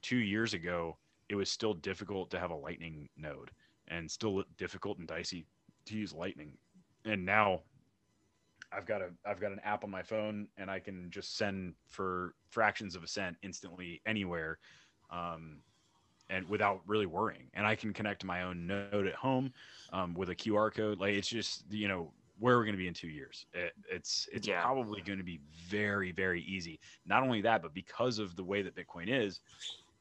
[0.03, 0.97] two years ago,
[1.29, 3.51] it was still difficult to have a Lightning node
[3.89, 5.47] and still difficult and dicey
[5.87, 6.57] to use Lightning.
[7.05, 7.63] And now
[8.73, 11.75] I've got a I've got an app on my phone and I can just send
[11.89, 14.59] for fractions of a cent instantly anywhere.
[15.11, 15.59] Um,
[16.31, 17.51] and without really worrying.
[17.53, 19.53] And I can connect to my own node at home
[19.93, 20.99] um, with a QR code.
[20.99, 23.45] Like it's just you know where we're going to be in two years.
[23.53, 24.63] It, it's it's Yeah.
[24.63, 26.81] probably going to be very very easy.
[27.05, 29.41] Not only that, but because of the way that Bitcoin is,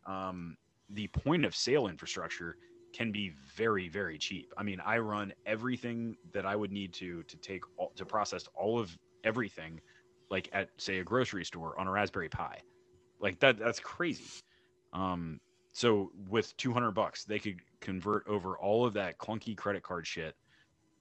[0.06, 0.56] um,
[0.94, 2.58] the point of sale infrastructure
[2.94, 4.54] can be very very cheap.
[4.58, 8.48] I mean, I run everything that I would need to to take all, to process
[8.56, 9.80] all of everything,
[10.30, 12.60] like at say a grocery store on a Raspberry Pi,
[13.20, 13.58] like that.
[13.58, 14.42] That's crazy.
[14.94, 15.39] Um,
[15.74, 20.36] so with 200 bucks, they could convert over all of that clunky credit card shit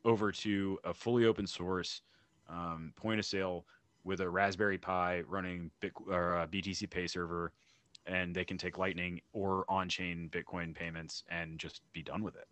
[0.05, 2.03] over to a fully open source
[2.49, 3.66] um, point of sale
[4.05, 7.53] with a Raspberry Pi running Bit, or BTC Pay server,
[8.07, 12.48] and they can take Lightning or on-chain Bitcoin payments and just be done with it.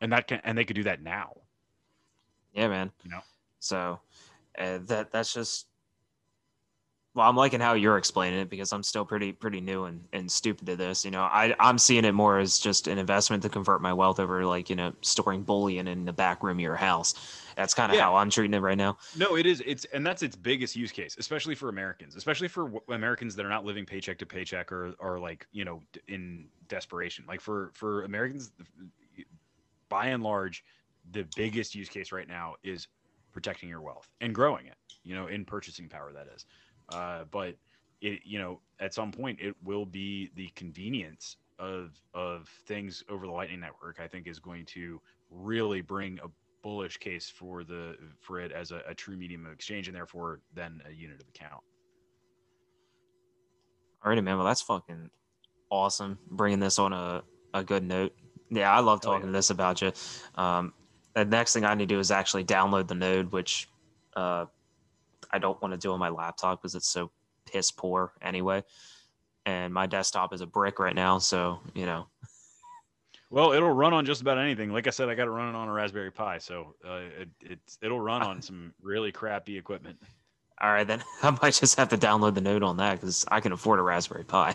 [0.00, 1.36] And that can and they could do that now.
[2.52, 2.90] Yeah, man.
[3.04, 3.20] You know?
[3.60, 4.00] So
[4.58, 5.68] uh, that that's just
[7.14, 10.30] well, I'm liking how you're explaining it because I'm still pretty pretty new and, and
[10.30, 11.04] stupid to this.
[11.04, 14.18] You know, I I'm seeing it more as just an investment to convert my wealth
[14.18, 17.14] over like you know storing bullion in the back room of your house.
[17.54, 18.04] That's kind of Yeah.
[18.04, 18.96] how I'm treating it right now.
[19.14, 19.62] No, it is.
[19.66, 23.44] It's and that's its biggest use case, especially for Americans, especially for w- Americans that
[23.44, 27.26] are not living paycheck to paycheck or are like you know in desperation.
[27.28, 28.52] Like for for Americans,
[29.88, 30.64] by and large,
[31.10, 32.88] the biggest use case right now is
[33.32, 34.76] protecting your wealth and growing it.
[35.04, 36.46] You know, in purchasing power, that is.
[36.88, 37.56] Uh, but
[38.00, 43.26] it, you know, at some point, it will be the convenience of of things over
[43.26, 44.00] the Lightning Network.
[44.00, 46.28] I think is going to really bring a
[46.62, 50.40] bullish case for the for it as a, a true medium of exchange and therefore
[50.54, 51.62] then a unit of account.
[54.04, 54.36] Alrighty, man.
[54.36, 55.10] Well, that's fucking
[55.70, 56.18] awesome.
[56.30, 57.22] Bringing this on a,
[57.54, 58.12] a good note.
[58.50, 59.32] Yeah, I love talking yeah.
[59.32, 59.92] this about you.
[60.34, 60.72] Um,
[61.14, 63.68] the next thing I need to do is actually download the node, which
[64.16, 64.46] uh,
[65.30, 67.10] I don't want to do on my laptop because it's so
[67.50, 68.64] piss poor anyway.
[69.44, 72.06] And my desktop is a brick right now, so you know.
[73.30, 74.72] Well, it'll run on just about anything.
[74.72, 77.78] Like I said, I got it running on a Raspberry Pi, so uh, it, it's
[77.82, 79.98] it'll run on some really crappy equipment.
[80.60, 83.40] All right, then I might just have to download the node on that because I
[83.40, 84.54] can afford a Raspberry Pi.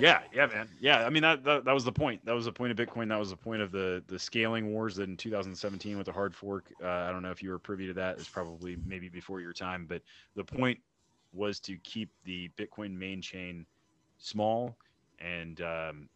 [0.00, 0.68] Yeah, yeah, man.
[0.80, 2.24] Yeah, I mean that, that that was the point.
[2.24, 3.08] That was the point of Bitcoin.
[3.08, 6.72] That was the point of the the scaling wars in 2017 with the hard fork.
[6.82, 8.18] Uh, I don't know if you were privy to that.
[8.18, 10.02] It's probably maybe before your time, but
[10.36, 10.78] the point
[11.32, 13.66] was to keep the Bitcoin main chain
[14.18, 14.76] small
[15.20, 16.08] and um,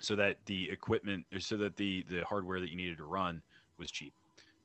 [0.00, 3.42] so that the equipment, so that the the hardware that you needed to run
[3.78, 4.12] was cheap,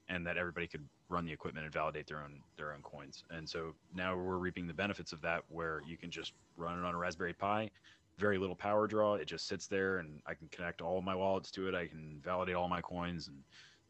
[0.10, 3.24] and that everybody could run the equipment and validate their own their own coins.
[3.30, 6.86] And so now we're reaping the benefits of that, where you can just run it
[6.86, 7.70] on a Raspberry Pi,
[8.18, 9.16] very little power draw.
[9.16, 11.76] It just sits there, and I can connect all of my wallets to it.
[11.76, 13.38] I can validate all my coins, and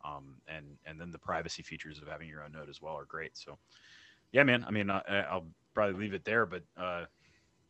[0.06, 3.06] um, and and then the privacy features of having your own node as well are
[3.06, 3.38] great.
[3.38, 3.58] So,
[4.32, 4.64] yeah, man.
[4.68, 7.06] I mean, I, I'll probably leave it there, but uh,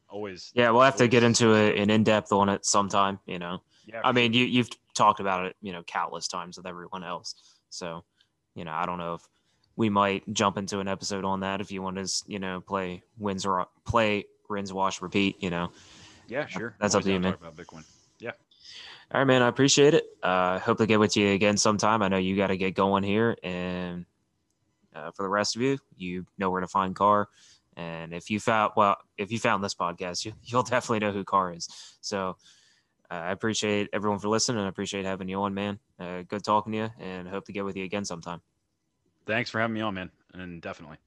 [0.10, 0.52] always.
[0.54, 3.20] Yeah, we'll have to get into a, an in depth on it sometime.
[3.26, 3.62] You know.
[3.86, 7.56] Yeah, I mean, you you've talked about it, you know, countless times with everyone else.
[7.70, 8.04] So,
[8.56, 9.22] you know, I don't know if
[9.78, 13.04] we might jump into an episode on that if you want to, you know, play
[13.18, 15.42] wins or play rinse, wash, repeat.
[15.42, 15.72] You know.
[16.28, 16.76] yeah, sure.
[16.82, 17.34] That's up to you, man.
[17.34, 17.86] talk About Bitcoin.
[18.20, 18.32] Yeah.
[19.14, 19.42] All right, man.
[19.42, 20.06] I appreciate it.
[20.22, 22.02] Uh, hope to get with you again sometime.
[22.02, 24.06] I know you got to get going here, and
[24.94, 27.30] uh, for the rest of you, you know where to find Car.
[27.78, 31.24] And if you found well, if you found this podcast, you, you'll definitely know who
[31.24, 31.70] Car is.
[32.02, 32.36] So
[33.12, 34.58] uh, I appreciate everyone for listening.
[34.58, 35.78] and I appreciate having you on, man.
[36.00, 38.42] Uh, good talking to you, and hope to get with you again sometime.
[39.28, 40.98] Thanks for having me on, man, and definitely.